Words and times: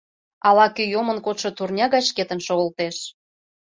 Ала-кӧ 0.47 0.83
йомын 0.93 1.17
кодшо 1.25 1.49
турня 1.57 1.85
гай 1.93 2.03
шкетын 2.09 2.39
шогылтеш. 2.47 2.97